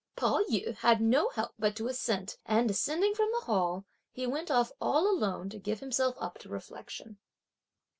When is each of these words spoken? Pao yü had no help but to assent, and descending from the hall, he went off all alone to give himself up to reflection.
Pao 0.15 0.39
yü 0.49 0.73
had 0.77 0.99
no 0.99 1.29
help 1.29 1.51
but 1.59 1.75
to 1.75 1.85
assent, 1.87 2.39
and 2.47 2.67
descending 2.67 3.13
from 3.13 3.29
the 3.35 3.45
hall, 3.45 3.85
he 4.11 4.25
went 4.25 4.49
off 4.49 4.71
all 4.81 5.07
alone 5.07 5.47
to 5.49 5.59
give 5.59 5.79
himself 5.79 6.15
up 6.17 6.39
to 6.39 6.49
reflection. 6.49 7.19